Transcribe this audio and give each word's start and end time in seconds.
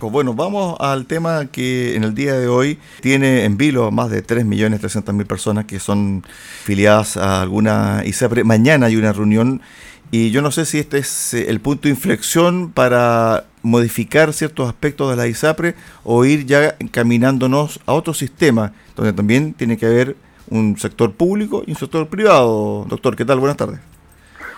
Bueno, 0.00 0.34
vamos 0.34 0.76
al 0.80 1.06
tema 1.06 1.46
que 1.46 1.96
en 1.96 2.04
el 2.04 2.14
día 2.14 2.34
de 2.34 2.46
hoy 2.46 2.78
tiene 3.00 3.44
en 3.44 3.56
vilo 3.56 3.90
más 3.90 4.10
de 4.10 4.24
3.300.000 4.24 5.26
personas 5.26 5.64
que 5.64 5.80
son 5.80 6.24
filiadas 6.64 7.16
a 7.16 7.40
alguna 7.40 8.02
ISAPRE. 8.04 8.44
Mañana 8.44 8.86
hay 8.86 8.96
una 8.96 9.12
reunión 9.12 9.62
y 10.10 10.30
yo 10.30 10.42
no 10.42 10.50
sé 10.50 10.66
si 10.66 10.78
este 10.78 10.98
es 10.98 11.34
eh, 11.34 11.46
el 11.48 11.60
punto 11.60 11.84
de 11.84 11.90
inflexión 11.90 12.70
para 12.70 13.44
modificar 13.62 14.32
ciertos 14.32 14.68
aspectos 14.68 15.10
de 15.10 15.16
la 15.16 15.26
ISAPRE 15.26 15.74
o 16.04 16.24
ir 16.24 16.44
ya 16.44 16.76
encaminándonos 16.78 17.80
a 17.86 17.94
otro 17.94 18.14
sistema, 18.14 18.72
donde 18.94 19.12
también 19.12 19.54
tiene 19.54 19.78
que 19.78 19.86
haber 19.86 20.16
un 20.48 20.78
sector 20.78 21.12
público 21.12 21.64
y 21.66 21.70
un 21.70 21.76
sector 21.76 22.06
privado. 22.08 22.84
Doctor, 22.88 23.16
¿qué 23.16 23.24
tal? 23.24 23.40
Buenas 23.40 23.56
tardes. 23.56 23.80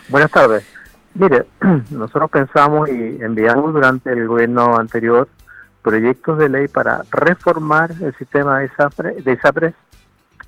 Buenas 0.09 0.31
tardes. 0.31 0.76
Mire, 1.19 1.47
nosotros 1.91 2.31
pensamos 2.31 2.91
y 2.91 3.19
enviamos 3.23 3.73
durante 3.73 4.13
el 4.13 4.29
gobierno 4.29 4.77
anterior 4.77 5.29
proyectos 5.81 6.37
de 6.37 6.51
ley 6.51 6.69
para 6.69 7.05
reformar 7.11 7.91
el 8.03 8.15
sistema 8.17 8.59
de 8.59 8.67
ISAPRE, 8.67 9.23
de 9.23 9.33
ISAPRES, 9.33 9.75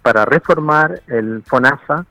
para 0.02 0.26
reformar 0.26 1.00
el 1.06 1.42
FONASA, 1.46 2.04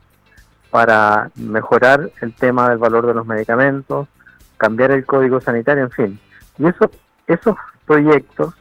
para 0.70 1.30
mejorar 1.36 2.10
el 2.20 2.34
tema 2.34 2.68
del 2.68 2.78
valor 2.78 3.06
de 3.06 3.14
los 3.14 3.26
medicamentos, 3.26 4.08
cambiar 4.56 4.90
el 4.90 5.06
código 5.06 5.40
sanitario, 5.40 5.84
en 5.84 5.90
fin. 5.90 6.20
Y 6.58 6.66
eso, 6.66 6.90
esos 7.28 7.54
proyectos, 7.86 8.54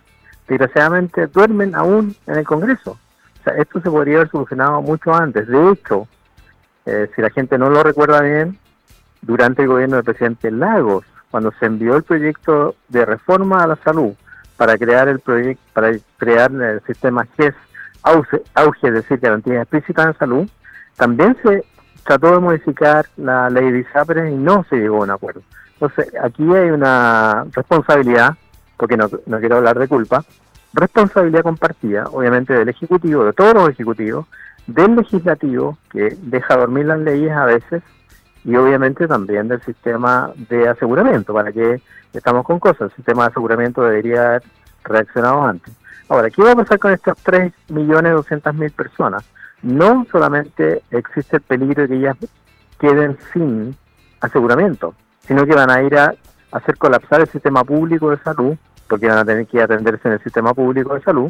desgraciadamente, 0.48 1.26
duermen 1.26 1.74
aún 1.74 2.16
en 2.27 2.36
el 2.36 2.46
Congreso. 2.46 2.91
O 3.40 3.44
sea, 3.44 3.54
esto 3.54 3.82
se 3.82 3.90
podría 3.90 4.18
haber 4.18 4.30
solucionado 4.30 4.80
mucho 4.82 5.14
antes. 5.14 5.48
De 5.48 5.72
hecho, 5.72 6.08
eh, 6.86 7.10
si 7.16 7.22
la 7.22 7.32
gente 7.32 7.58
no 7.58 7.72
lo 7.72 7.82
recuerda 7.82 8.22
bien, 8.22 8.60
durante 9.27 9.62
el 9.62 9.67
gobierno 9.67 9.98
del 9.98 10.05
presidente 10.05 10.49
Lagos, 10.49 11.05
cuando 11.30 11.52
se 11.59 11.66
envió 11.66 11.98
el 11.98 12.04
proyecto 12.04 12.76
de 12.88 13.05
reforma 13.05 13.62
a 13.62 13.68
la 13.68 13.76
salud 13.76 14.13
para 14.55 14.77
crear 14.77 15.09
el 15.09 15.20
proyecto, 15.20 15.62
para 15.73 15.91
crear 16.18 16.49
el 16.52 16.81
sistema 16.88 17.27
GES, 17.37 17.54
auge, 18.02 18.41
auge, 18.55 18.87
es 18.87 18.93
decir, 18.93 19.20
garantía 19.20 19.62
explícita 19.62 20.04
en 20.04 20.18
salud, 20.18 20.49
también 20.96 21.35
se 21.43 21.65
trató 22.04 22.32
de 22.32 22.40
modificar 22.40 23.05
la 23.18 23.49
ley 23.49 23.70
de 23.70 23.79
ISAPRES 23.79 24.32
y 24.32 24.35
no 24.35 24.65
se 24.70 24.77
llegó 24.77 25.02
a 25.02 25.04
un 25.04 25.12
acuerdo. 25.12 25.41
Entonces, 25.74 26.12
aquí 26.24 26.43
hay 26.55 26.71
una 26.71 27.46
responsabilidad, 27.54 28.35
porque 28.77 28.98
no 28.98 29.40
quiero 29.40 29.57
hablar 29.57 29.77
de 29.77 29.87
culpa, 29.90 30.24
responsabilidad 30.74 31.43
compartida, 31.43 32.05
obviamente, 32.12 32.54
del 32.54 32.70
Ejecutivo, 32.70 33.26
de 33.26 33.34
todos 33.34 33.54
los 33.54 33.70
ejecutivos, 33.70 34.26
del 34.65 34.96
Legislativo, 34.96 35.77
que 35.91 36.18
deja 36.21 36.57
dormir 36.57 36.85
las 36.85 36.99
leyes 36.99 37.32
a 37.32 37.46
veces, 37.46 37.84
y 38.48 38.55
obviamente 38.55 39.09
también 39.09 39.49
del 39.49 39.62
sistema 39.62 40.31
de 40.49 40.70
aseguramiento, 40.70 41.34
para 41.34 41.51
que 41.51 41.81
estamos 42.13 42.45
con 42.45 42.59
cosas, 42.59 42.90
el 42.90 42.95
sistema 42.95 43.23
de 43.23 43.31
aseguramiento 43.31 43.84
debería 43.84 44.26
haber 44.26 44.43
reaccionado 44.85 45.43
antes. 45.43 45.73
Ahora, 46.07 46.29
¿qué 46.29 46.41
va 46.41 46.53
a 46.53 46.55
pasar 46.55 46.79
con 46.79 46.93
estas 46.93 47.21
3.200.000 47.25 48.71
personas? 48.71 49.25
No 49.62 50.07
solamente 50.09 50.81
existe 50.91 51.35
el 51.35 51.41
peligro 51.41 51.81
de 51.81 51.90
que 51.90 51.95
ellas 51.95 52.15
queden 52.79 53.18
sin 53.34 53.75
aseguramiento, 54.21 54.95
sino 55.27 55.45
que 55.45 55.53
van 55.53 55.70
a 55.70 55.84
ir 55.84 55.98
a 55.98 56.13
hacer 56.53 56.77
colapsar 56.77 57.20
el 57.20 57.27
sistema 57.27 57.65
público 57.65 58.12
de 58.12 58.18
salud, 58.20 58.55
porque 58.87 59.09
van 59.09 59.18
a 59.18 59.25
tener 59.25 59.45
que 59.45 59.62
atenderse 59.62 60.07
en 60.07 60.13
el 60.13 60.23
sistema 60.23 60.53
público 60.53 60.93
de 60.93 61.01
salud, 61.01 61.29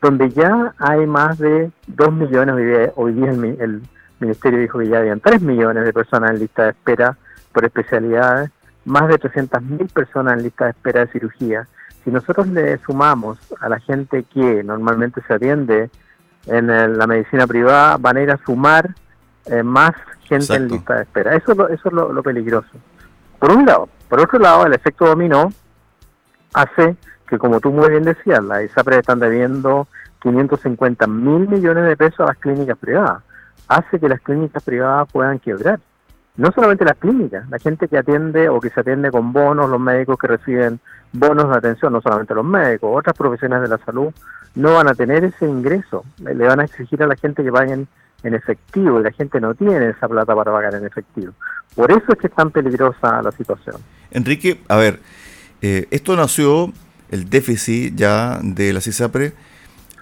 donde 0.00 0.30
ya 0.30 0.72
hay 0.78 1.06
más 1.06 1.36
de 1.36 1.70
2 1.88 2.12
millones, 2.14 2.90
hoy 2.96 3.12
día 3.12 3.32
el, 3.32 3.44
el 3.60 3.82
Ministerio 4.20 4.58
dijo 4.58 4.78
que 4.78 4.88
ya 4.88 4.98
habían 4.98 5.20
3 5.20 5.40
millones 5.42 5.84
de 5.84 5.92
personas 5.92 6.32
en 6.32 6.40
lista 6.40 6.64
de 6.64 6.70
espera 6.70 7.16
por 7.52 7.64
especialidades, 7.64 8.50
más 8.84 9.08
de 9.08 9.18
300.000 9.18 9.92
personas 9.92 10.34
en 10.34 10.44
lista 10.44 10.64
de 10.64 10.70
espera 10.70 11.00
de 11.00 11.12
cirugía. 11.12 11.68
Si 12.04 12.10
nosotros 12.10 12.48
le 12.48 12.78
sumamos 12.78 13.38
a 13.60 13.68
la 13.68 13.78
gente 13.80 14.24
que 14.24 14.62
normalmente 14.64 15.20
se 15.26 15.34
atiende 15.34 15.90
en 16.46 16.98
la 16.98 17.06
medicina 17.06 17.46
privada, 17.46 17.96
van 17.98 18.16
a 18.16 18.22
ir 18.22 18.30
a 18.30 18.38
sumar 18.38 18.94
eh, 19.46 19.62
más 19.62 19.92
gente 20.22 20.54
en 20.54 20.68
lista 20.68 20.96
de 20.96 21.02
espera. 21.02 21.34
Eso, 21.34 21.52
es 21.52 21.58
lo, 21.58 21.68
eso 21.68 21.88
es 21.88 21.94
lo, 21.94 22.22
peligroso. 22.22 22.70
Por 23.38 23.52
un 23.52 23.66
lado. 23.66 23.88
Por 24.08 24.20
otro 24.20 24.38
lado, 24.38 24.66
el 24.66 24.72
efecto 24.72 25.06
dominó 25.06 25.52
hace 26.54 26.96
que, 27.28 27.38
como 27.38 27.60
tú 27.60 27.70
muy 27.70 27.90
bien 27.90 28.04
decías, 28.04 28.42
la 28.42 28.62
ISAPRE 28.62 28.98
están 28.98 29.20
debiendo 29.20 29.86
550 30.20 31.06
mil 31.06 31.48
millones 31.48 31.84
de 31.84 31.96
pesos 31.96 32.20
a 32.20 32.26
las 32.26 32.38
clínicas 32.38 32.78
privadas 32.78 33.22
hace 33.66 33.98
que 33.98 34.08
las 34.08 34.20
clínicas 34.20 34.62
privadas 34.62 35.08
puedan 35.12 35.38
quebrar. 35.38 35.80
No 36.36 36.52
solamente 36.52 36.84
las 36.84 36.96
clínicas, 36.96 37.48
la 37.50 37.58
gente 37.58 37.88
que 37.88 37.98
atiende 37.98 38.48
o 38.48 38.60
que 38.60 38.70
se 38.70 38.80
atiende 38.80 39.10
con 39.10 39.32
bonos, 39.32 39.68
los 39.68 39.80
médicos 39.80 40.18
que 40.18 40.28
reciben 40.28 40.78
bonos 41.12 41.50
de 41.50 41.56
atención, 41.56 41.92
no 41.92 42.00
solamente 42.00 42.34
los 42.34 42.44
médicos, 42.44 42.90
otras 42.94 43.16
profesiones 43.16 43.60
de 43.60 43.68
la 43.68 43.78
salud 43.78 44.12
no 44.54 44.74
van 44.74 44.88
a 44.88 44.94
tener 44.94 45.24
ese 45.24 45.46
ingreso. 45.46 46.04
Le 46.18 46.46
van 46.46 46.60
a 46.60 46.64
exigir 46.64 47.02
a 47.02 47.06
la 47.06 47.16
gente 47.16 47.42
que 47.42 47.50
paguen 47.50 47.88
en 48.22 48.34
efectivo 48.34 49.00
y 49.00 49.02
la 49.04 49.12
gente 49.12 49.40
no 49.40 49.54
tiene 49.54 49.90
esa 49.90 50.08
plata 50.08 50.34
para 50.34 50.52
pagar 50.52 50.74
en 50.74 50.84
efectivo. 50.84 51.32
Por 51.74 51.90
eso 51.90 52.04
es 52.08 52.18
que 52.18 52.26
es 52.26 52.34
tan 52.34 52.50
peligrosa 52.50 53.22
la 53.22 53.32
situación. 53.32 53.76
Enrique, 54.10 54.60
a 54.68 54.76
ver, 54.76 55.00
eh, 55.62 55.86
esto 55.90 56.16
nació, 56.16 56.72
el 57.10 57.28
déficit 57.28 57.94
ya 57.94 58.38
de 58.42 58.72
la 58.72 58.80
CISAPRE, 58.80 59.32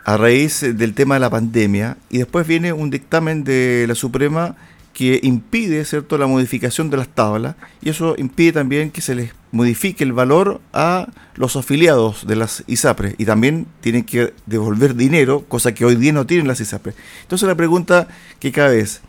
a 0.06 0.16
raíz 0.16 0.60
del 0.60 0.94
tema 0.94 1.16
de 1.16 1.20
la 1.20 1.30
pandemia 1.30 1.96
y 2.10 2.18
después 2.18 2.46
viene 2.46 2.72
un 2.72 2.90
dictamen 2.90 3.42
de 3.42 3.86
la 3.88 3.96
Suprema 3.96 4.54
que 4.92 5.18
impide 5.24 5.84
cierto 5.84 6.16
la 6.16 6.28
modificación 6.28 6.90
de 6.90 6.96
las 6.96 7.08
tablas 7.08 7.56
y 7.82 7.90
eso 7.90 8.14
impide 8.16 8.52
también 8.52 8.92
que 8.92 9.00
se 9.00 9.16
les 9.16 9.32
modifique 9.50 10.04
el 10.04 10.12
valor 10.12 10.60
a 10.72 11.08
los 11.34 11.56
afiliados 11.56 12.24
de 12.24 12.36
las 12.36 12.62
ISAPRES 12.68 13.16
y 13.18 13.24
también 13.24 13.66
tienen 13.80 14.04
que 14.04 14.32
devolver 14.46 14.94
dinero, 14.94 15.44
cosa 15.48 15.74
que 15.74 15.84
hoy 15.84 15.96
día 15.96 16.12
no 16.12 16.24
tienen 16.24 16.46
las 16.46 16.60
ISAPRES. 16.60 16.94
Entonces 17.22 17.48
la 17.48 17.56
pregunta 17.56 18.06
que 18.38 18.52
cabe 18.52 18.78
es, 18.78 19.00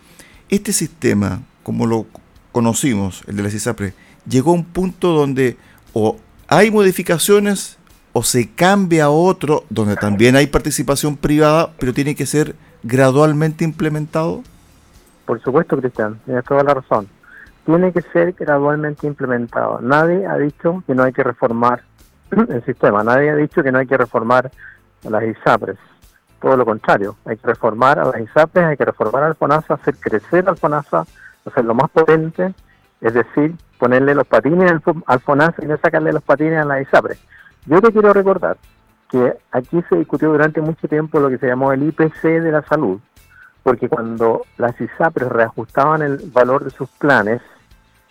¿este 0.49 0.73
sistema, 0.73 1.43
como 1.61 1.85
lo 1.85 2.07
conocimos, 2.51 3.21
el 3.27 3.35
de 3.35 3.43
las 3.43 3.53
ISAPRES, 3.53 3.93
llegó 4.27 4.49
a 4.49 4.55
un 4.55 4.65
punto 4.65 5.09
donde 5.09 5.57
o 5.93 6.17
hay 6.47 6.71
modificaciones 6.71 7.77
o 8.17 8.23
se 8.23 8.49
cambia 8.49 9.05
a 9.05 9.09
otro 9.11 9.63
donde 9.69 9.95
también 9.95 10.35
hay 10.35 10.47
participación 10.47 11.17
privada, 11.17 11.69
pero 11.77 11.93
tiene 11.93 12.15
que 12.15 12.25
ser 12.25 12.55
gradualmente 12.81 13.63
implementado? 13.63 14.41
Por 15.27 15.39
supuesto, 15.43 15.77
Cristian, 15.77 16.19
tienes 16.25 16.43
toda 16.45 16.63
la 16.63 16.73
razón. 16.73 17.07
Tiene 17.67 17.91
que 17.91 18.01
ser 18.01 18.33
gradualmente 18.33 19.05
implementado. 19.05 19.81
Nadie 19.81 20.25
ha 20.25 20.35
dicho 20.35 20.83
que 20.87 20.95
no 20.95 21.03
hay 21.03 21.13
que 21.13 21.21
reformar 21.23 21.83
el 22.31 22.65
sistema, 22.65 23.03
nadie 23.03 23.29
ha 23.29 23.35
dicho 23.35 23.61
que 23.61 23.71
no 23.71 23.77
hay 23.77 23.85
que 23.85 23.97
reformar 23.97 24.49
las 25.07 25.23
ISAPRES. 25.23 25.77
Todo 26.41 26.57
lo 26.57 26.65
contrario, 26.65 27.17
hay 27.23 27.37
que 27.37 27.45
reformar 27.45 27.99
a 27.99 28.05
las 28.05 28.19
ISAPRES, 28.19 28.65
hay 28.65 28.77
que 28.77 28.85
reformar 28.85 29.25
al 29.25 29.35
FONASA, 29.35 29.75
hacer 29.75 29.95
crecer 29.97 30.49
al 30.49 30.57
FONASA, 30.57 31.05
hacerlo 31.45 31.75
más 31.75 31.91
potente, 31.91 32.51
es 32.99 33.13
decir, 33.13 33.53
ponerle 33.77 34.15
los 34.15 34.25
patines 34.25 34.71
al, 35.05 35.19
FONASA 35.19 35.63
y 35.63 35.67
no 35.67 35.77
sacarle 35.77 36.11
los 36.11 36.23
patines 36.23 36.59
a 36.59 36.65
las 36.65 36.81
ISAPRES 36.81 37.19
yo 37.67 37.81
te 37.81 37.91
quiero 37.91 38.13
recordar 38.13 38.57
que 39.09 39.37
aquí 39.51 39.83
se 39.89 39.97
discutió 39.97 40.31
durante 40.31 40.61
mucho 40.61 40.87
tiempo 40.87 41.19
lo 41.19 41.29
que 41.29 41.37
se 41.37 41.47
llamó 41.47 41.71
el 41.71 41.83
IPC 41.83 42.23
de 42.23 42.51
la 42.51 42.61
salud, 42.63 42.99
porque 43.63 43.89
cuando 43.89 44.41
las 44.57 44.79
ISAPRES 44.79 45.29
reajustaban 45.29 46.01
el 46.01 46.17
valor 46.33 46.63
de 46.63 46.69
sus 46.69 46.89
planes 46.91 47.41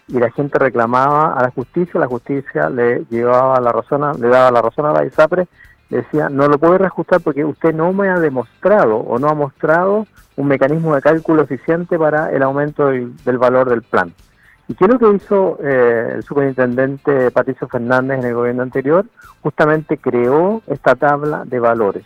y 0.08 0.18
la 0.18 0.30
gente 0.30 0.58
reclamaba 0.58 1.32
a 1.34 1.42
la 1.42 1.50
justicia, 1.50 1.98
la 1.98 2.06
justicia 2.06 2.70
le 2.70 3.04
llevaba 3.10 3.60
la 3.60 3.72
razón, 3.72 4.20
le 4.20 4.28
daba 4.28 4.50
la 4.50 4.62
razón 4.62 4.86
a 4.86 4.92
la 4.92 5.04
ISAPRE, 5.04 5.48
le 5.88 5.96
decía, 5.98 6.28
no 6.28 6.48
lo 6.48 6.58
puede 6.58 6.78
reajustar 6.78 7.20
porque 7.20 7.44
usted 7.44 7.74
no 7.74 7.92
me 7.92 8.08
ha 8.08 8.18
demostrado 8.18 8.96
o 8.96 9.18
no 9.18 9.28
ha 9.28 9.34
mostrado 9.34 10.06
un 10.36 10.48
mecanismo 10.48 10.94
de 10.94 11.02
cálculo 11.02 11.42
eficiente 11.42 11.98
para 11.98 12.30
el 12.30 12.42
aumento 12.42 12.88
del 12.88 13.38
valor 13.38 13.70
del 13.70 13.82
plan. 13.82 14.12
¿Y 14.68 14.74
qué 14.74 14.88
lo 14.88 14.98
que 14.98 15.14
hizo 15.14 15.58
eh, 15.62 16.14
el 16.16 16.22
superintendente 16.24 17.30
Patricio 17.30 17.68
Fernández 17.68 18.18
en 18.18 18.26
el 18.26 18.34
gobierno 18.34 18.62
anterior? 18.62 19.06
Justamente 19.40 19.96
creó 19.96 20.60
esta 20.66 20.96
tabla 20.96 21.44
de 21.44 21.60
valores. 21.60 22.04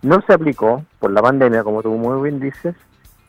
No 0.00 0.22
se 0.22 0.32
aplicó 0.32 0.84
por 0.98 1.10
la 1.10 1.20
pandemia, 1.20 1.62
como 1.62 1.82
tú 1.82 1.90
muy 1.90 2.22
bien 2.22 2.40
dices, 2.40 2.74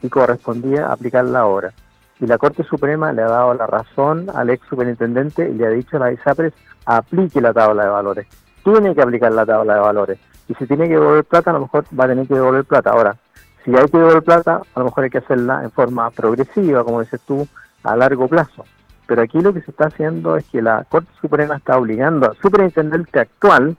y 0.02 0.10
correspondía 0.10 0.92
aplicarla 0.92 1.40
ahora. 1.40 1.74
Y 2.22 2.26
la 2.26 2.38
Corte 2.38 2.64
Suprema 2.64 3.12
le 3.12 3.22
ha 3.22 3.28
dado 3.28 3.54
la 3.54 3.68
razón 3.68 4.28
al 4.34 4.50
ex 4.50 4.66
superintendente 4.68 5.50
y 5.50 5.54
le 5.56 5.68
ha 5.68 5.70
dicho 5.70 5.98
a 5.98 6.00
la 6.00 6.12
ISAPRES, 6.14 6.54
aplique 6.86 7.42
la 7.42 7.54
tabla 7.54 7.84
de 7.84 7.90
valores. 7.90 8.28
Tiene 8.64 8.96
que 8.96 9.02
aplicar 9.02 9.34
la 9.34 9.46
tabla 9.46 9.76
de 9.76 9.80
valores. 9.82 10.20
Y 10.48 10.54
si 10.56 10.66
tiene 10.68 10.88
que 10.88 10.94
devolver 10.94 11.26
plata, 11.26 11.50
a 11.50 11.54
lo 11.54 11.62
mejor 11.62 11.84
va 12.00 12.06
a 12.06 12.08
tener 12.08 12.28
que 12.28 12.36
devolver 12.36 12.64
plata. 12.64 12.92
Ahora, 12.92 13.18
si 13.66 13.76
hay 13.76 13.86
que 13.88 13.98
devolver 13.98 14.24
plata, 14.24 14.62
a 14.74 14.80
lo 14.80 14.86
mejor 14.86 15.04
hay 15.04 15.10
que 15.10 15.18
hacerla 15.18 15.64
en 15.64 15.72
forma 15.72 16.10
progresiva, 16.12 16.84
como 16.84 17.02
dices 17.02 17.20
tú, 17.28 17.46
a 17.84 17.96
largo 17.96 18.28
plazo. 18.28 18.66
Pero 19.06 19.22
aquí 19.22 19.42
lo 19.42 19.54
que 19.54 19.62
se 19.62 19.72
está 19.72 19.88
haciendo 19.88 20.38
es 20.38 20.46
que 20.46 20.62
la 20.62 20.86
Corte 20.86 21.12
Suprema 21.22 21.58
está 21.58 21.78
obligando 21.78 22.30
al 22.30 22.38
superintendente 22.38 23.20
actual 23.20 23.76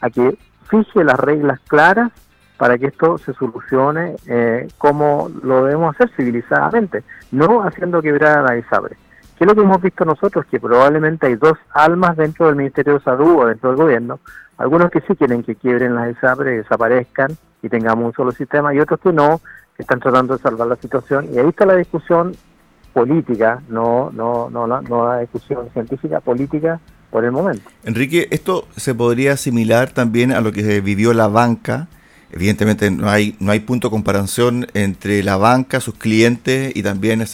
a 0.00 0.10
que 0.10 0.36
fije 0.68 1.04
las 1.04 1.18
reglas 1.18 1.60
claras 1.68 2.10
para 2.56 2.78
que 2.78 2.86
esto 2.86 3.18
se 3.18 3.32
solucione 3.34 4.16
eh, 4.26 4.68
como 4.78 5.30
lo 5.42 5.64
debemos 5.64 5.94
hacer 5.94 6.10
civilizadamente, 6.16 7.02
no 7.32 7.62
haciendo 7.62 8.00
quebrar 8.00 8.38
a 8.38 8.42
la 8.42 8.56
ISAPRE. 8.56 8.96
¿Qué 9.36 9.44
es 9.44 9.48
lo 9.48 9.54
que 9.54 9.62
hemos 9.62 9.82
visto 9.82 10.04
nosotros? 10.04 10.46
Que 10.46 10.60
probablemente 10.60 11.26
hay 11.26 11.34
dos 11.34 11.58
almas 11.72 12.16
dentro 12.16 12.46
del 12.46 12.54
Ministerio 12.54 12.94
de 12.94 13.00
Salud 13.00 13.42
o 13.42 13.46
dentro 13.46 13.70
del 13.70 13.78
gobierno. 13.78 14.20
Algunos 14.58 14.90
que 14.90 15.00
sí 15.00 15.16
quieren 15.16 15.42
que 15.42 15.56
quiebren 15.56 15.96
las 15.96 16.12
ISAPRES, 16.12 16.62
desaparezcan 16.62 17.36
y 17.60 17.68
tengamos 17.68 18.06
un 18.06 18.12
solo 18.12 18.30
sistema, 18.30 18.72
y 18.72 18.78
otros 18.78 19.00
que 19.00 19.12
no, 19.12 19.40
que 19.76 19.82
están 19.82 19.98
tratando 19.98 20.36
de 20.36 20.42
salvar 20.42 20.68
la 20.68 20.76
situación. 20.76 21.26
Y 21.32 21.38
ahí 21.38 21.48
está 21.48 21.66
la 21.66 21.74
discusión 21.74 22.32
política, 22.94 23.62
no, 23.68 24.10
no, 24.12 24.48
no, 24.48 24.66
no 24.66 25.08
la 25.08 25.18
discusión 25.18 25.68
científica, 25.74 26.20
política 26.20 26.80
por 27.10 27.24
el 27.24 27.32
momento. 27.32 27.68
Enrique, 27.84 28.28
esto 28.30 28.66
se 28.76 28.94
podría 28.94 29.32
asimilar 29.32 29.90
también 29.90 30.32
a 30.32 30.40
lo 30.40 30.52
que 30.52 30.80
vivió 30.80 31.12
la 31.12 31.28
banca 31.28 31.88
Evidentemente 32.34 32.90
no 32.90 33.08
hay, 33.08 33.36
no 33.38 33.52
hay 33.52 33.60
punto 33.60 33.86
de 33.86 33.92
comparación 33.92 34.66
entre 34.74 35.22
la 35.22 35.36
banca, 35.36 35.80
sus 35.80 35.94
clientes 35.94 36.72
y 36.74 36.82
también 36.82 37.24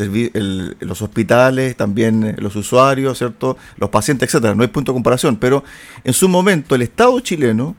los 0.81 1.01
hospitales, 1.01 1.75
también 1.75 2.37
los 2.39 2.55
usuarios, 2.55 3.17
¿cierto? 3.17 3.57
los 3.79 3.89
pacientes, 3.89 4.29
etcétera. 4.29 4.55
No 4.55 4.61
hay 4.61 4.69
punto 4.69 4.93
de 4.93 4.97
comparación, 4.97 5.37
pero 5.37 5.65
en 6.05 6.13
su 6.13 6.29
momento 6.29 6.75
el 6.75 6.83
Estado 6.83 7.19
chileno 7.21 7.77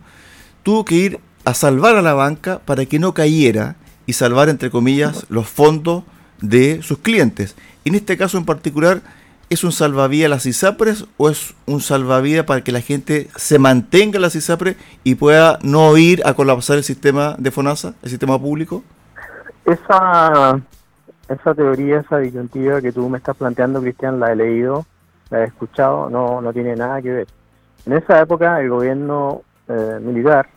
tuvo 0.63 0.83
que 0.83 0.95
ir 0.95 1.19
a 1.45 1.53
salvar 1.53 1.95
a 1.95 2.01
la 2.01 2.15
banca 2.15 2.57
para 2.57 2.87
que 2.87 2.97
no 2.97 3.13
cayera 3.13 3.75
y 4.07 4.13
salvar, 4.13 4.49
entre 4.49 4.71
comillas, 4.71 5.27
los 5.29 5.47
fondos 5.47 6.03
de 6.41 6.81
sus 6.81 6.97
clientes. 6.97 7.55
En 7.85 7.95
este 7.95 8.17
caso 8.17 8.37
en 8.37 8.45
particular, 8.45 9.01
¿Es 9.51 9.65
un 9.65 9.73
salvavidas 9.73 10.29
las 10.29 10.45
ISAPRES 10.45 11.07
o 11.17 11.29
es 11.29 11.53
un 11.65 11.81
salvavidas 11.81 12.45
para 12.45 12.61
que 12.61 12.71
la 12.71 12.79
gente 12.79 13.27
se 13.35 13.59
mantenga 13.59 14.15
en 14.15 14.21
las 14.21 14.33
ISAPRES 14.33 14.77
y 15.03 15.15
pueda 15.15 15.59
no 15.61 15.97
ir 15.97 16.21
a 16.25 16.35
colapsar 16.35 16.77
el 16.77 16.85
sistema 16.85 17.35
de 17.37 17.51
FONASA, 17.51 17.93
el 18.01 18.09
sistema 18.09 18.39
público? 18.39 18.81
Esa, 19.65 20.57
esa 21.27 21.53
teoría, 21.53 21.99
esa 21.99 22.19
disyuntiva 22.19 22.79
que 22.79 22.93
tú 22.93 23.09
me 23.09 23.17
estás 23.17 23.35
planteando, 23.35 23.81
Cristian, 23.81 24.21
la 24.21 24.31
he 24.31 24.37
leído, 24.37 24.85
la 25.29 25.41
he 25.41 25.47
escuchado, 25.47 26.09
no, 26.09 26.39
no 26.39 26.53
tiene 26.53 26.77
nada 26.77 27.01
que 27.01 27.11
ver. 27.11 27.27
En 27.85 27.91
esa 27.91 28.21
época 28.21 28.57
el 28.61 28.69
gobierno 28.69 29.41
eh, 29.67 29.99
militar 30.01 30.47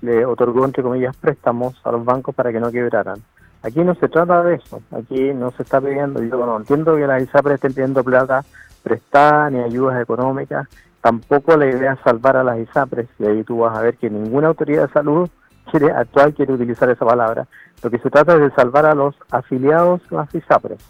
le 0.00 0.24
otorgó, 0.24 0.64
entre 0.64 0.82
comillas, 0.82 1.14
préstamos 1.16 1.78
a 1.84 1.92
los 1.92 2.02
bancos 2.02 2.34
para 2.34 2.50
que 2.50 2.60
no 2.60 2.72
quebraran. 2.72 3.22
Aquí 3.62 3.84
no 3.84 3.94
se 3.94 4.08
trata 4.08 4.42
de 4.42 4.56
eso, 4.56 4.82
aquí 4.90 5.32
no 5.34 5.52
se 5.52 5.62
está 5.62 5.80
pidiendo, 5.80 6.20
yo 6.22 6.44
no 6.44 6.56
entiendo 6.56 6.96
que 6.96 7.06
las 7.06 7.22
ISAPRES 7.22 7.54
estén 7.54 7.74
pidiendo 7.74 8.02
plata 8.02 8.44
prestada 8.82 9.50
ni 9.50 9.60
ayudas 9.60 10.02
económicas, 10.02 10.66
tampoco 11.00 11.56
la 11.56 11.66
idea 11.66 11.92
es 11.92 12.00
salvar 12.00 12.36
a 12.36 12.42
las 12.42 12.58
ISAPRES, 12.58 13.08
y 13.20 13.26
ahí 13.26 13.44
tú 13.44 13.58
vas 13.58 13.76
a 13.78 13.82
ver 13.82 13.96
que 13.96 14.10
ninguna 14.10 14.48
autoridad 14.48 14.88
de 14.88 14.92
salud 14.92 15.30
quiere 15.70 15.92
actual 15.92 16.34
quiere 16.34 16.52
utilizar 16.52 16.90
esa 16.90 17.06
palabra. 17.06 17.46
Lo 17.82 17.90
que 17.90 17.98
se 17.98 18.10
trata 18.10 18.34
es 18.34 18.40
de 18.40 18.50
salvar 18.50 18.84
a 18.84 18.94
los 18.94 19.14
afiliados 19.30 20.00
a 20.10 20.16
las 20.16 20.34
ISAPRES. 20.34 20.84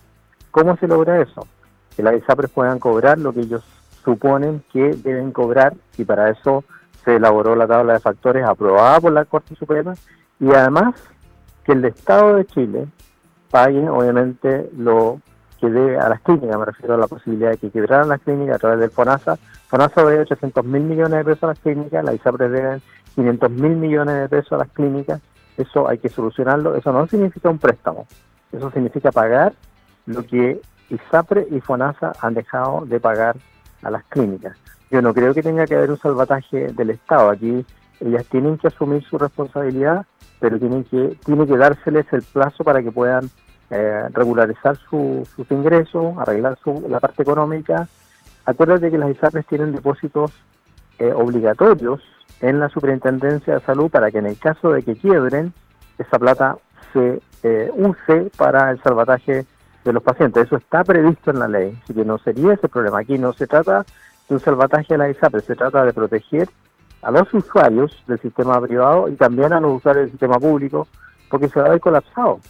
¿Cómo 0.51 0.77
se 0.79 0.89
logra 0.89 1.21
eso? 1.21 1.47
Que 1.95 2.03
las 2.03 2.15
ISAPRES 2.15 2.51
puedan 2.51 2.79
cobrar 2.79 3.19
lo 3.19 3.35
que 3.35 3.41
ellos 3.41 3.63
suponen 4.03 4.63
que 4.73 4.95
deben 4.97 5.31
cobrar 5.33 5.75
y 5.99 6.05
para 6.05 6.31
eso 6.31 6.65
se 7.05 7.17
elaboró 7.17 7.55
la 7.55 7.67
tabla 7.67 7.95
de 7.95 8.01
factores 8.01 8.45
aprobada 8.45 9.01
por 9.01 9.13
la 9.13 9.25
Corte 9.25 9.55
Suprema 9.57 9.95
y 10.41 10.51
además 10.53 10.95
que 11.65 11.73
el 11.73 11.85
Estado 11.85 12.37
de 12.37 12.47
Chile 12.47 12.87
pague, 13.51 13.89
obviamente, 13.89 14.71
lo 14.77 15.21
que 15.61 15.71
debe 15.71 15.99
a 15.99 16.09
las 16.09 16.21
clínicas, 16.23 16.59
me 16.59 16.65
refiero 16.65 16.95
a 16.95 16.97
la 16.97 17.07
posibilidad 17.07 17.51
de 17.51 17.59
que 17.59 17.71
quebraran 17.71 18.09
las 18.09 18.21
clínicas 18.21 18.57
a 18.57 18.59
través 18.59 18.81
del 18.81 18.91
FONASA. 18.91 19.37
FONASA 19.69 20.05
debe 20.05 20.23
800 20.23 20.65
mil 20.65 20.83
millones 20.83 21.19
de 21.19 21.25
pesos 21.25 21.45
a 21.45 21.47
las 21.49 21.59
clínicas, 21.61 22.05
la 22.05 22.15
ISAPRE 22.15 22.49
debe 22.49 22.81
500 23.15 23.51
mil 23.51 23.77
millones 23.77 24.15
de 24.17 24.29
pesos 24.29 24.53
a 24.53 24.59
las 24.59 24.69
clínicas. 24.71 25.21
Eso 25.57 25.89
hay 25.89 25.99
que 25.99 26.09
solucionarlo. 26.09 26.75
Eso 26.75 26.93
no 26.93 27.07
significa 27.07 27.49
un 27.49 27.59
préstamo. 27.59 28.07
Eso 28.51 28.71
significa 28.71 29.13
pagar 29.13 29.53
lo 30.07 30.25
que 30.25 30.61
ISAPRE 30.91 31.47
y 31.51 31.61
FONASA 31.61 32.13
han 32.21 32.35
dejado 32.35 32.85
de 32.87 32.99
pagar 32.99 33.37
a 33.83 33.91
las 33.91 34.03
clínicas. 34.05 34.57
Yo 34.91 35.01
no 35.01 35.15
creo 35.15 35.33
que 35.33 35.43
tenga 35.43 35.67
que 35.67 35.77
haber 35.77 35.91
un 35.91 35.99
salvataje 35.99 36.73
del 36.73 36.91
Estado. 36.91 37.31
Aquí 37.31 37.65
ellas 38.05 38.27
tienen 38.27 38.59
que 38.59 38.69
asumir 38.69 39.03
su 39.05 39.19
responsabilidad 39.19 40.07
pero 40.43 40.59
tienen 40.59 40.83
que, 40.83 41.17
tiene 41.25 41.47
que 41.47 41.57
dárseles 41.57 42.05
el 42.11 42.23
plazo 42.23 42.65
para 42.65 42.83
que 42.83 42.91
puedan 42.91 43.31
eh, 43.71 44.09
regularizar 44.13 44.77
sus 44.91 45.29
ingresos, 45.51 46.19
arreglar 46.19 46.59
su, 46.65 46.85
la 46.89 46.99
parte 46.99 47.23
económica. 47.23 47.89
Acuérdate 48.45 48.91
que 48.91 48.99
las 48.99 49.11
ISAPRES 49.13 49.47
tienen 49.47 49.73
depósitos 49.73 50.33
eh, 50.99 51.13
obligatorios 51.13 52.03
en 52.41 52.59
la 52.59 52.69
Superintendencia 52.71 53.55
de 53.55 53.61
Salud 53.61 53.89
para 53.89 54.11
que 54.11 54.19
en 54.19 54.27
el 54.27 54.37
caso 54.37 54.73
de 54.73 54.83
que 54.83 54.97
quiebren, 54.97 55.53
esa 55.97 56.19
plata 56.19 56.57
se 56.93 57.23
eh, 57.45 57.71
use 57.77 58.33
para 58.37 58.73
el 58.73 58.83
salvataje 58.83 59.47
de 59.85 59.93
los 59.93 60.03
pacientes. 60.03 60.47
Eso 60.47 60.57
está 60.57 60.83
previsto 60.83 61.31
en 61.31 61.39
la 61.39 61.47
ley, 61.47 61.79
así 61.85 61.95
que 61.95 62.05
no 62.05 62.19
sería 62.19 62.55
ese 62.55 62.69
problema. 62.69 62.99
Aquí 62.99 63.17
no 63.17 63.33
se 63.33 63.47
trata 63.47 63.87
de 64.29 64.35
un 64.35 64.41
salvataje 64.41 64.95
de 64.95 64.99
la 64.99 65.09
ISAPRES, 65.09 65.45
se 65.45 65.55
trata 65.55 65.85
de 65.85 65.93
proteger 65.93 66.49
a 67.03 67.11
los 67.11 67.33
usuarios 67.35 68.03
del 68.07 68.21
sistema 68.21 68.61
privado 68.61 69.09
y 69.09 69.17
también 69.17 69.53
a 69.53 69.61
los 69.61 69.79
usuarios 69.79 70.05
del 70.05 70.13
sistema 70.13 70.39
público, 70.39 70.87
porque 71.29 71.49
se 71.49 71.61
va 71.61 71.67
a 71.67 71.71
ver 71.71 71.81
colapsado. 71.81 72.41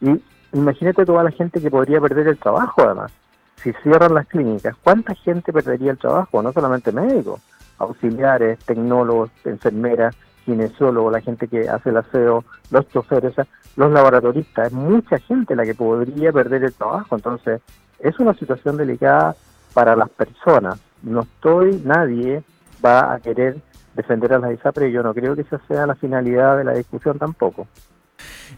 Y 0.00 0.22
imagínate 0.52 1.04
toda 1.04 1.24
la 1.24 1.30
gente 1.30 1.60
que 1.60 1.70
podría 1.70 2.00
perder 2.00 2.28
el 2.28 2.38
trabajo, 2.38 2.82
además. 2.82 3.12
Si 3.56 3.72
cierran 3.82 4.14
las 4.14 4.26
clínicas, 4.26 4.76
¿cuánta 4.82 5.14
gente 5.14 5.52
perdería 5.52 5.92
el 5.92 5.98
trabajo? 5.98 6.42
No 6.42 6.52
solamente 6.52 6.92
médicos, 6.92 7.40
auxiliares, 7.78 8.58
tecnólogos, 8.60 9.30
enfermeras, 9.44 10.16
kinesiólogos, 10.44 11.12
la 11.12 11.20
gente 11.20 11.46
que 11.48 11.68
hace 11.68 11.90
el 11.90 11.96
aseo, 11.96 12.44
los 12.70 12.88
choferes, 12.88 13.34
los 13.76 13.92
laboratoristas. 13.92 14.66
Es 14.66 14.72
mucha 14.72 15.18
gente 15.18 15.54
la 15.54 15.64
que 15.64 15.74
podría 15.74 16.32
perder 16.32 16.64
el 16.64 16.74
trabajo. 16.74 17.14
Entonces, 17.14 17.60
es 18.00 18.18
una 18.18 18.34
situación 18.34 18.76
delicada 18.76 19.36
para 19.72 19.94
las 19.96 20.10
personas. 20.10 20.80
No 21.02 21.20
estoy, 21.20 21.80
nadie 21.84 22.42
va 22.84 23.14
a 23.14 23.20
querer 23.20 23.56
defender 23.94 24.32
a 24.32 24.38
las 24.38 24.52
ISAPRE 24.54 24.88
y 24.88 24.92
yo 24.92 25.02
no 25.02 25.14
creo 25.14 25.34
que 25.34 25.42
esa 25.42 25.60
sea 25.68 25.86
la 25.86 25.94
finalidad 25.94 26.56
de 26.56 26.64
la 26.64 26.72
discusión 26.72 27.18
tampoco. 27.18 27.66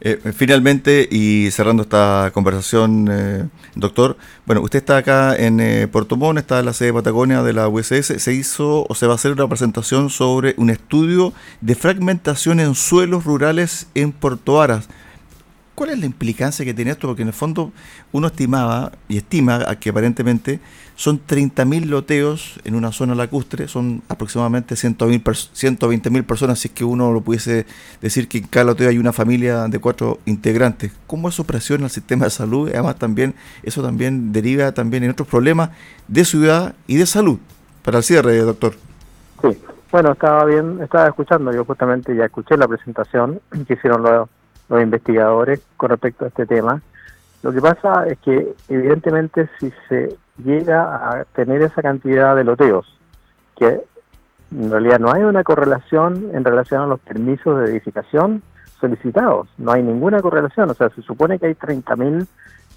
Eh, 0.00 0.18
finalmente, 0.34 1.08
y 1.10 1.50
cerrando 1.50 1.84
esta 1.84 2.30
conversación, 2.34 3.08
eh, 3.10 3.48
doctor, 3.74 4.16
bueno, 4.44 4.60
usted 4.60 4.80
está 4.80 4.98
acá 4.98 5.36
en 5.36 5.60
eh, 5.60 5.88
Puerto 5.88 6.16
Montt, 6.16 6.38
está 6.38 6.58
en 6.60 6.66
la 6.66 6.72
sede 6.72 6.88
de 6.88 6.94
Patagonia 6.94 7.42
de 7.42 7.52
la 7.52 7.68
USS, 7.68 8.20
se 8.20 8.32
hizo 8.32 8.86
o 8.88 8.94
se 8.94 9.06
va 9.06 9.12
a 9.12 9.16
hacer 9.16 9.32
una 9.32 9.48
presentación 9.48 10.10
sobre 10.10 10.54
un 10.56 10.70
estudio 10.70 11.32
de 11.60 11.74
fragmentación 11.74 12.60
en 12.60 12.74
suelos 12.74 13.24
rurales 13.24 13.86
en 13.94 14.12
Puerto 14.12 14.60
Aras. 14.60 14.88
¿Cuál 15.74 15.90
es 15.90 15.98
la 15.98 16.06
implicancia 16.06 16.64
que 16.64 16.72
tiene 16.72 16.92
esto? 16.92 17.08
Porque 17.08 17.22
en 17.22 17.28
el 17.28 17.34
fondo 17.34 17.72
uno 18.12 18.28
estimaba 18.28 18.92
y 19.08 19.16
estima 19.16 19.74
que 19.80 19.90
aparentemente 19.90 20.60
son 20.94 21.20
30.000 21.26 21.86
loteos 21.86 22.60
en 22.62 22.76
una 22.76 22.92
zona 22.92 23.16
lacustre, 23.16 23.66
son 23.66 24.00
aproximadamente 24.08 24.76
120.000 24.76 26.24
personas, 26.24 26.60
si 26.60 26.68
es 26.68 26.74
que 26.74 26.84
uno 26.84 27.12
lo 27.12 27.22
pudiese 27.22 27.66
decir 28.00 28.28
que 28.28 28.38
en 28.38 28.46
cada 28.46 28.66
loteo 28.66 28.88
hay 28.88 28.98
una 28.98 29.12
familia 29.12 29.66
de 29.66 29.80
cuatro 29.80 30.20
integrantes. 30.26 30.92
¿Cómo 31.08 31.28
eso 31.28 31.42
presiona 31.42 31.86
el 31.86 31.90
sistema 31.90 32.26
de 32.26 32.30
salud? 32.30 32.70
Además 32.72 32.96
también 32.96 33.34
eso 33.64 33.82
también 33.82 34.32
deriva 34.32 34.70
también 34.72 35.02
en 35.02 35.10
otros 35.10 35.26
problemas 35.26 35.70
de 36.06 36.24
ciudad 36.24 36.76
y 36.86 36.98
de 36.98 37.06
salud. 37.06 37.40
Para 37.82 37.98
el 37.98 38.04
cierre, 38.04 38.38
doctor. 38.38 38.74
Sí, 39.42 39.58
bueno, 39.90 40.12
estaba 40.12 40.44
bien, 40.44 40.78
estaba 40.80 41.08
escuchando, 41.08 41.52
yo 41.52 41.64
justamente 41.64 42.14
ya 42.14 42.26
escuché 42.26 42.56
la 42.56 42.68
presentación 42.68 43.40
que 43.66 43.74
hicieron 43.74 44.02
los 44.02 44.28
los 44.68 44.82
investigadores 44.82 45.60
con 45.76 45.90
respecto 45.90 46.24
a 46.24 46.28
este 46.28 46.46
tema. 46.46 46.82
Lo 47.42 47.52
que 47.52 47.60
pasa 47.60 48.06
es 48.06 48.18
que 48.20 48.54
evidentemente 48.68 49.48
si 49.58 49.72
se 49.88 50.16
llega 50.42 50.82
a 50.82 51.24
tener 51.24 51.62
esa 51.62 51.82
cantidad 51.82 52.34
de 52.34 52.44
loteos, 52.44 52.86
que 53.56 53.82
en 54.50 54.70
realidad 54.70 54.98
no 54.98 55.12
hay 55.12 55.22
una 55.22 55.44
correlación 55.44 56.30
en 56.32 56.44
relación 56.44 56.82
a 56.82 56.86
los 56.86 57.00
permisos 57.00 57.60
de 57.60 57.70
edificación 57.70 58.42
solicitados, 58.80 59.48
no 59.58 59.72
hay 59.72 59.82
ninguna 59.82 60.20
correlación, 60.20 60.70
o 60.70 60.74
sea, 60.74 60.88
se 60.90 61.02
supone 61.02 61.38
que 61.38 61.46
hay 61.46 61.54
30.000 61.54 62.26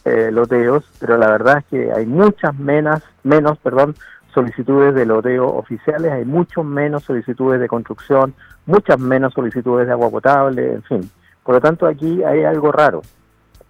eh, 0.06 0.32
loteos, 0.32 0.90
pero 1.00 1.18
la 1.18 1.30
verdad 1.30 1.60
es 1.60 1.66
que 1.66 1.92
hay 1.92 2.06
muchas 2.06 2.58
menos, 2.58 3.02
menos 3.24 3.58
perdón, 3.60 3.96
solicitudes 4.34 4.94
de 4.94 5.06
loteo 5.06 5.48
oficiales, 5.48 6.12
hay 6.12 6.26
mucho 6.26 6.64
menos 6.64 7.04
solicitudes 7.04 7.60
de 7.60 7.68
construcción, 7.68 8.34
muchas 8.66 9.00
menos 9.00 9.34
solicitudes 9.34 9.88
de 9.88 9.94
agua 9.94 10.10
potable, 10.10 10.74
en 10.74 10.84
fin. 10.84 11.12
Por 11.48 11.56
lo 11.56 11.62
tanto, 11.62 11.88
aquí 11.88 12.22
hay 12.24 12.44
algo 12.44 12.74
raro. 12.74 13.04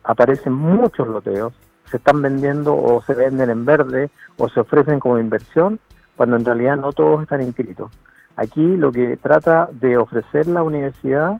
Aparecen 0.04 0.52
muchos 0.52 1.08
loteos, 1.08 1.54
se 1.86 1.98
están 1.98 2.24
vendiendo 2.24 2.76
o 2.76 3.04
se 3.04 3.14
venden 3.14 3.52
en 3.52 3.66
verde 3.66 4.10
o 4.36 4.50
se 4.50 4.62
ofrecen 4.62 5.00
como 5.00 5.20
inversión, 5.20 5.80
cuando 6.16 6.38
en 6.38 6.46
realidad 6.46 6.76
no 6.76 6.92
todos 6.92 7.22
están 7.22 7.44
inscritos. 7.44 7.92
Aquí 8.36 8.78
lo 8.78 8.92
que 8.92 9.16
trata 9.18 9.70
de 9.72 9.96
ofrecer 9.96 10.48
la 10.48 10.64
universidad 10.64 11.40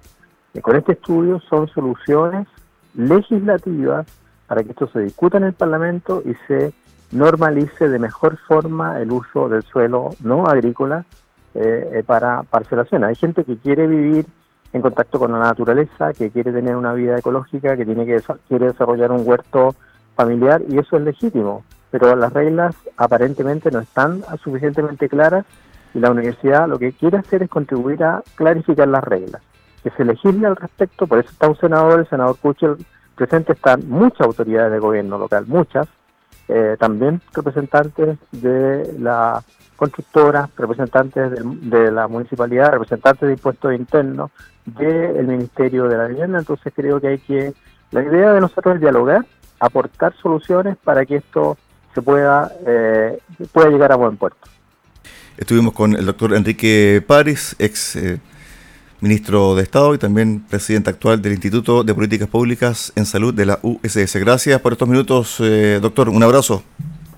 eh, 0.54 0.62
con 0.62 0.76
este 0.76 0.92
estudio 0.92 1.40
son 1.40 1.70
soluciones 1.70 2.48
legislativas 2.94 4.06
para 4.46 4.62
que 4.62 4.70
esto 4.70 4.88
se 4.90 5.00
discuta 5.00 5.38
en 5.38 5.46
el 5.46 5.54
Parlamento 5.54 6.22
y 6.24 6.36
se 6.48 6.72
normalice 7.14 7.90
de 7.90 7.98
mejor 7.98 8.38
forma 8.48 9.02
el 9.02 9.12
uso 9.12 9.50
del 9.50 9.64
suelo 9.64 10.12
no 10.22 10.46
agrícola 10.46 11.04
eh, 11.56 11.94
eh, 11.94 12.04
para 12.06 12.44
parcelación. 12.44 13.06
Hay 13.06 13.16
gente 13.16 13.44
que 13.44 13.58
quiere 13.58 13.88
vivir 13.88 14.28
en 14.74 14.82
contacto 14.82 15.20
con 15.20 15.32
la 15.32 15.40
naturaleza, 15.40 16.14
que 16.14 16.30
quiere 16.30 16.52
tener 16.52 16.76
una 16.76 16.94
vida 16.94 17.18
ecológica, 17.18 17.78
que 17.78 17.86
tiene 17.86 18.06
que 18.06 18.22
quiere 18.48 18.68
desarrollar 18.68 19.12
un 19.12 19.28
huerto 19.28 19.76
familiar 20.16 20.62
y 20.68 20.78
eso 20.78 20.98
es 20.98 21.04
legítimo. 21.04 21.64
pero 21.90 22.16
las 22.16 22.34
reglas 22.34 22.76
aparentemente 22.98 23.72
no 23.72 23.80
están 23.80 24.22
suficientemente 24.44 25.08
claras 25.08 25.46
y 25.94 26.00
la 26.00 26.12
universidad 26.12 26.68
lo 26.68 26.78
que 26.78 26.92
quiere 26.92 27.18
hacer 27.18 27.44
es 27.44 27.50
contribuir 27.50 28.04
a 28.04 28.24
clarificar 28.36 28.88
las 28.88 29.04
reglas, 29.04 29.42
que 29.84 29.90
se 29.92 30.04
legisle 30.04 30.48
al 30.48 30.58
respecto, 30.58 31.08
por 31.08 31.20
eso 31.20 31.30
está 31.30 31.48
un 31.48 31.58
senador, 31.58 32.00
el 32.00 32.10
senador 32.10 32.38
Kuchel 32.38 32.76
presente, 33.16 33.54
están 33.54 33.88
muchas 33.88 34.22
autoridades 34.22 34.72
de 34.72 34.80
gobierno 34.80 35.18
local, 35.18 35.46
muchas, 35.48 35.88
eh, 36.48 36.78
también 36.80 37.22
representantes 37.34 38.18
de 38.32 38.96
la 39.00 39.44
constructora, 39.76 40.50
representantes 40.58 41.32
de, 41.32 41.92
la 41.92 42.08
municipalidad, 42.08 42.72
representantes 42.72 43.28
de 43.28 43.34
impuestos 43.34 43.74
internos, 43.74 44.32
del 44.66 45.28
Ministerio 45.28 45.88
de 45.88 45.98
la 45.98 46.08
Vivienda, 46.08 46.40
entonces 46.40 46.74
creo 46.76 47.00
que 47.00 47.08
hay 47.08 47.18
que, 47.20 47.54
la 47.92 48.04
idea 48.04 48.34
de 48.34 48.42
nosotros 48.42 48.76
es 48.76 48.82
dialogar, 48.82 49.26
aportar 49.60 50.14
soluciones 50.22 50.76
para 50.84 51.06
que 51.06 51.18
esto 51.18 51.58
se 51.94 52.02
pueda, 52.02 52.52
eh, 52.66 53.18
pueda 53.54 53.70
llegar 53.70 53.92
a 53.92 53.96
buen 53.96 54.18
puerto. 54.18 54.40
Estuvimos 55.38 55.74
con 55.74 55.94
el 55.94 56.06
doctor 56.06 56.34
Enrique 56.34 57.04
París, 57.06 57.56
ex 57.60 57.96
eh, 57.96 58.20
ministro 59.02 59.56
de 59.56 59.64
Estado 59.64 59.94
y 59.94 59.98
también 59.98 60.44
presidente 60.50 60.90
actual 60.90 61.22
del 61.22 61.34
Instituto 61.34 61.84
de 61.84 61.94
Políticas 61.94 62.28
Públicas 62.28 62.92
en 62.96 63.06
Salud 63.06 63.34
de 63.34 63.46
la 63.46 63.60
USS. 63.62 64.16
Gracias 64.18 64.60
por 64.62 64.74
estos 64.74 64.88
minutos, 64.88 65.38
eh, 65.40 65.80
doctor. 65.82 66.10
Un 66.10 66.24
abrazo. 66.24 66.64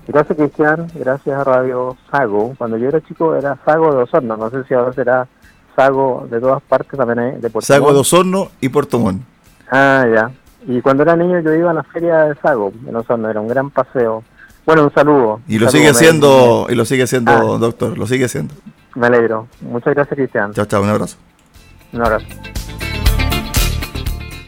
Gracias, 0.06 0.36
Cristian. 0.36 0.88
Gracias 0.94 1.38
a 1.38 1.44
Radio 1.44 1.96
Sago. 2.10 2.54
Cuando 2.58 2.76
yo 2.76 2.88
era 2.88 3.00
chico 3.00 3.34
era 3.34 3.58
Sago 3.64 3.94
de 3.94 4.02
Osorno. 4.02 4.36
No 4.36 4.50
sé 4.50 4.64
si 4.64 4.74
ahora 4.74 4.92
será 4.92 5.28
Sago 5.76 6.26
de 6.30 6.40
todas 6.40 6.62
partes 6.62 6.98
también 6.98 7.40
de 7.40 7.50
Puerto 7.50 7.66
Sago 7.66 7.92
de 7.92 8.00
Osorno 8.00 8.50
y 8.60 8.68
Puerto 8.68 8.98
Montt. 8.98 9.22
Ah, 9.70 10.06
ya. 10.12 10.30
Y 10.66 10.80
cuando 10.80 11.04
era 11.04 11.16
niño 11.16 11.40
yo 11.40 11.54
iba 11.54 11.70
a 11.70 11.74
la 11.74 11.84
feria 11.84 12.24
de 12.24 12.34
Sago 12.36 12.72
en 12.86 12.96
Osorno. 12.96 13.30
Era 13.30 13.40
un 13.40 13.48
gran 13.48 13.70
paseo 13.70 14.22
bueno, 14.66 14.84
un 14.84 14.92
saludo. 14.92 15.40
Y 15.48 15.58
lo 15.58 15.68
sigue 15.68 15.88
haciendo, 15.88 16.66
y 16.68 16.74
lo 16.74 16.84
sigue 16.84 17.02
haciendo, 17.02 17.32
ah. 17.32 17.58
doctor, 17.58 17.96
lo 17.98 18.06
sigue 18.06 18.26
haciendo. 18.26 18.54
Me 18.94 19.06
alegro. 19.06 19.48
Muchas 19.62 19.94
gracias, 19.94 20.16
Cristian. 20.16 20.52
Chao, 20.52 20.66
chao, 20.66 20.82
un 20.82 20.88
abrazo. 20.88 21.16
Un 21.92 22.02
abrazo. 22.02 22.26